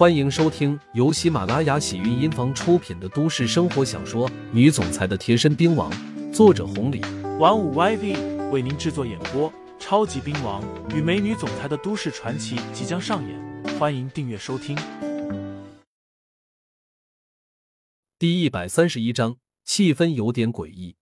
[0.00, 5.92] 欢迎收听由喜马拉雅喜韵音房出品的都市生活小说《女总裁的贴身兵王》，
[6.32, 7.02] 作者红礼，
[7.38, 9.52] 玩五 YV 为您制作演播。
[9.78, 10.64] 超级兵王
[10.96, 14.74] 与美女总裁的都市传奇即将上演，欢迎订阅收听。
[18.18, 19.36] 第一百三十一章，
[19.66, 20.96] 气氛有点诡异。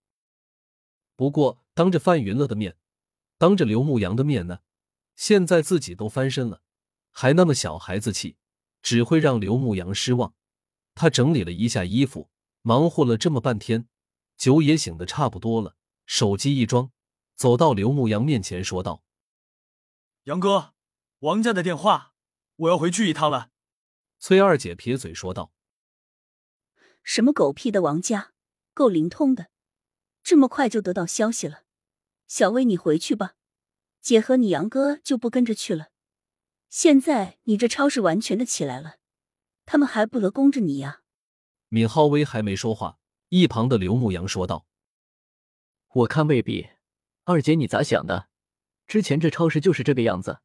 [1.14, 2.74] 不过，当着范云乐的面，
[3.38, 4.58] 当着刘牧阳的面呢，
[5.14, 6.62] 现在自己都翻身了，
[7.12, 8.34] 还那么小孩子气，
[8.88, 10.32] 只会让刘牧阳失望。
[10.94, 12.30] 他整理了一下衣服，
[12.62, 13.86] 忙活了这么半天，
[14.38, 16.90] 酒也醒的差不多了，手机一装。
[17.34, 19.04] 走到刘牧阳面前，说道
[20.24, 20.72] ：“杨哥，
[21.18, 22.14] 王家的电话，
[22.56, 23.50] 我要回去一趟了。”
[24.18, 25.52] 崔二姐撇嘴说道
[27.04, 28.32] ：“什么狗屁的王家，
[28.72, 29.50] 够灵通的，
[30.22, 31.64] 这么快就得到消息了。
[32.26, 33.34] 小薇，你回去吧，
[34.00, 35.90] 姐和你杨哥就不跟着去了。
[36.68, 38.96] 现在你这超市完全的起来了，
[39.64, 41.02] 他们还不得供着你呀？”
[41.68, 42.98] 闵浩威还没说话，
[43.28, 44.66] 一旁的刘牧阳说道
[45.92, 46.68] ：“我看未必。”
[47.24, 48.28] 二姐，你咋想的？
[48.86, 50.40] 之前这超市就是这个样子，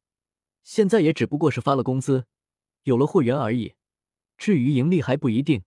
[0.62, 2.26] 现在也只不过是发了工资，
[2.82, 3.74] 有了货源而已。
[4.36, 5.64] 至于盈利还不一定。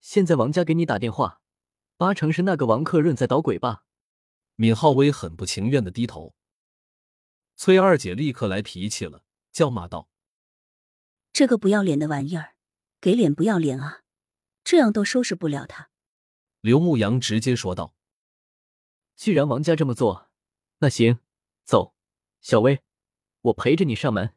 [0.00, 1.40] 现在王家给你打电话，
[1.96, 3.84] 八成是那个王克润在捣鬼吧？
[4.56, 6.34] 闵浩威很不情愿的低头。
[7.54, 9.22] 崔二姐立刻来脾气了，
[9.52, 10.08] 叫骂道
[11.32, 12.54] ：“这个不要脸的玩意儿，
[13.00, 14.02] 给脸不要脸啊！
[14.62, 15.90] 这样都收拾不了他。”
[16.60, 17.94] 刘牧阳直接说道
[19.16, 20.28] ：“既然王家这么做。”
[20.82, 21.18] 那行，
[21.64, 21.94] 走，
[22.40, 22.82] 小薇，
[23.42, 24.34] 我陪着你上门。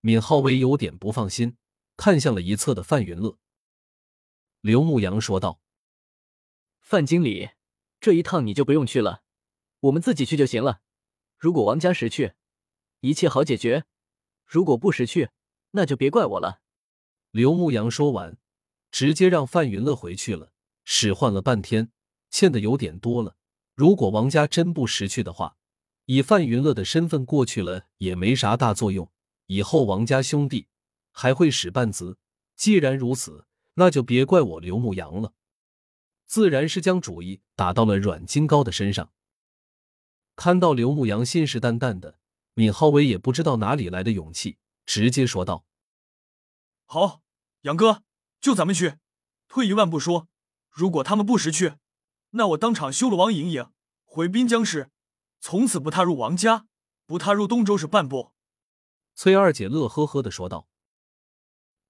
[0.00, 1.56] 闵浩威有点不放心，
[1.96, 3.38] 看向了一侧的范云乐。
[4.60, 5.60] 刘牧阳说道
[6.82, 7.50] ：“范经理，
[8.00, 9.22] 这一趟你就不用去了，
[9.78, 10.82] 我们自己去就行了。
[11.38, 12.34] 如果王家识趣，
[12.98, 13.84] 一切好解决；
[14.50, 15.30] 如果不识趣，
[15.70, 16.60] 那就别怪我了。”
[17.30, 18.36] 刘牧阳说完，
[18.90, 20.50] 直接让范云乐回去了。
[20.84, 21.92] 使唤了半天，
[22.30, 23.36] 欠的有点多了。
[23.76, 25.56] 如果王家真不识趣的话，
[26.06, 29.08] 以范云乐的身份过去了也没啥大作用，
[29.46, 30.66] 以后王家兄弟
[31.12, 32.18] 还会使绊子。
[32.56, 35.32] 既然如此，那就别怪我刘牧阳了。
[36.26, 39.12] 自然是将主意打到了阮金高的身上。
[40.34, 42.18] 看到刘牧阳信誓旦旦的，
[42.54, 45.64] 闵浩威也不知道哪里来的勇气，直接说道
[46.84, 47.22] ：“好，
[47.62, 48.02] 杨哥，
[48.40, 48.98] 就咱们去。
[49.48, 50.28] 退一万步说，
[50.70, 51.74] 如果他们不识趣，
[52.30, 53.66] 那我当场休了王莹莹，
[54.04, 54.90] 回滨江市。”
[55.42, 56.66] 从此不踏入王家，
[57.06, 58.32] 不踏入东周市半步。
[59.14, 60.68] 崔二姐乐呵呵的说道：“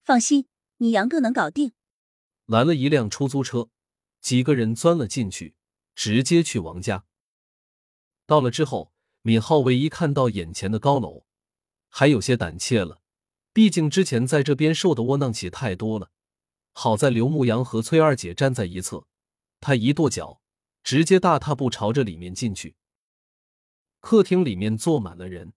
[0.04, 1.72] 放心，你杨哥能搞定。”
[2.46, 3.68] 拦了一辆出租车，
[4.20, 5.56] 几个人钻了进去，
[5.96, 7.04] 直接去王家。
[8.24, 8.89] 到了之后，
[9.22, 11.24] 闵浩唯一看到眼前的高楼，
[11.88, 13.02] 还有些胆怯了。
[13.52, 16.10] 毕竟之前在这边受的窝囊气太多了。
[16.72, 19.06] 好在刘牧阳和崔二姐站在一侧，
[19.60, 20.40] 他一跺脚，
[20.82, 22.76] 直接大踏步朝着里面进去。
[23.98, 25.52] 客厅里面坐满了人，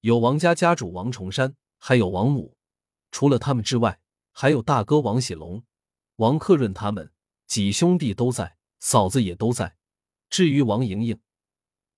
[0.00, 2.56] 有王家家主王重山，还有王母。
[3.10, 4.00] 除了他们之外，
[4.32, 5.62] 还有大哥王喜龙、
[6.16, 7.12] 王克润他们
[7.46, 9.76] 几兄弟都在，嫂子也都在。
[10.30, 11.20] 至于王莹莹，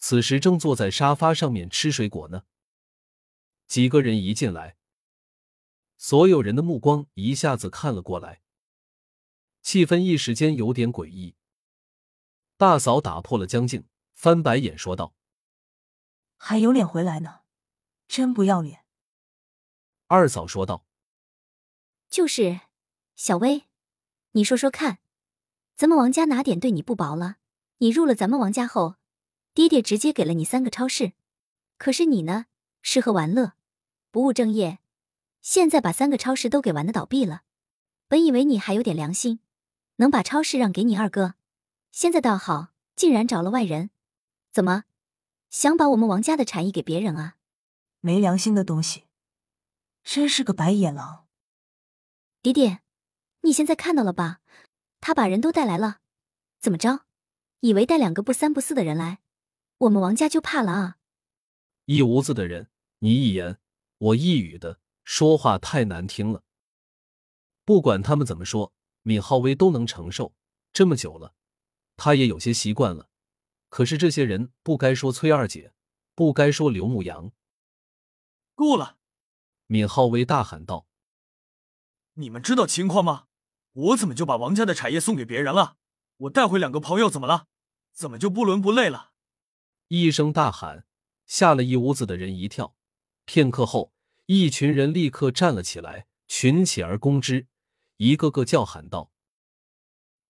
[0.05, 2.43] 此时正坐在沙发上面吃水果呢。
[3.69, 4.77] 几个人一进来，
[5.97, 8.43] 所有人的目光一下子看了过来，
[9.63, 11.37] 气氛一时间有点诡异。
[12.57, 13.87] 大嫂打破了僵静。
[14.13, 15.15] 翻白眼说道
[16.37, 17.41] ：“还有脸回来呢，
[18.07, 18.85] 真不要脸。”
[20.07, 20.87] 二嫂说道
[22.09, 22.61] ：“就是
[23.17, 23.65] 小薇，
[24.33, 24.99] 你说说看，
[25.75, 27.39] 咱们王家哪点对你不薄了？
[27.79, 28.95] 你入了咱们王家后，
[29.55, 31.13] 爹爹直接给了你三个超市，
[31.77, 32.47] 可是你呢，
[32.83, 33.53] 吃喝玩乐，
[34.11, 34.79] 不务正业，
[35.43, 37.43] 现在把三个超市都给玩的倒闭了。
[38.09, 39.41] 本以为你还有点良心，
[39.97, 41.35] 能把超市让给你二哥，
[41.91, 43.91] 现在倒好，竟然找了外人。”
[44.53, 44.85] 怎么，
[45.49, 47.37] 想把我们王家的产业给别人啊？
[48.01, 49.05] 没良心的东西，
[50.03, 51.27] 真是个白眼狼！
[52.43, 52.81] 爹爹，
[53.43, 54.41] 你现在看到了吧？
[55.01, 56.01] 他把人都带来了，
[56.59, 57.07] 怎么着？
[57.61, 59.21] 以为带两个不三不四的人来，
[59.83, 60.99] 我们王家就怕了啊？
[61.87, 62.71] 一屋子的人，
[63.01, 63.59] 你一言
[63.99, 66.45] 我一语的说话太难听了。
[67.65, 70.35] 不管他们怎么说，闵浩威都能承受。
[70.73, 71.35] 这么久了，
[71.97, 73.09] 他也有些习惯了。
[73.71, 75.73] 可是这些人不该说崔二姐，
[76.15, 77.33] 不该说刘牧阳。
[78.55, 78.99] 够了！
[79.67, 80.87] 闵浩威大喊道
[82.15, 83.27] ：“你们知道情况吗？
[83.73, 85.77] 我怎么就把王家的产业送给别人了？
[86.19, 87.49] 我带回两个朋友怎么了？
[87.93, 89.11] 怎么就不伦不类了？”
[89.95, 90.87] 一声大喊，
[91.27, 92.75] 吓了一屋子的人一跳。
[93.27, 93.93] 片刻后，
[94.25, 97.47] 一群人立刻站了起来，群起而攻之，
[97.99, 99.13] 一个个叫喊道：“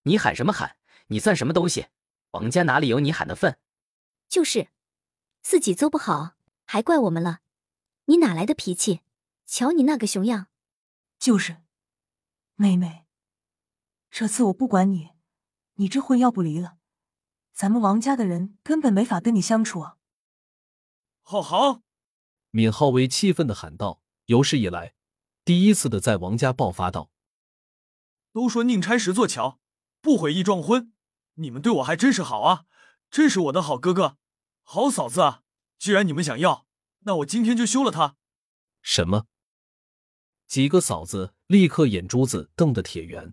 [0.02, 0.78] 你喊什么喊？
[1.06, 1.86] 你算什么东西？
[2.32, 3.60] 王家哪里有你喊的份？
[4.28, 4.70] 就是，
[5.42, 6.32] 自己做不好
[6.64, 7.42] 还怪我们了。
[8.06, 9.02] 你哪来的脾气？
[9.46, 10.48] 瞧你那个熊样！
[11.20, 11.58] 就是，
[12.56, 13.06] 妹妹，
[14.10, 15.10] 这次我不管你，
[15.74, 16.78] 你这婚要不离了，
[17.52, 19.96] 咱们王家的人根本没法跟你相处啊！
[21.22, 21.82] 好好，
[22.50, 24.94] 闵浩威气愤的喊道，有史以来
[25.44, 27.10] 第一次的在王家爆发道
[28.32, 29.60] ：“都说宁拆十座桥，
[30.00, 30.92] 不毁一桩婚。”
[31.36, 32.66] 你们对我还真是好啊，
[33.10, 34.18] 真是我的好哥哥、
[34.62, 35.42] 好嫂子啊！
[35.78, 36.66] 既然你们想要，
[37.00, 38.16] 那我今天就休了他。
[38.82, 39.26] 什么？
[40.46, 43.32] 几个嫂子立刻眼珠子瞪得铁圆。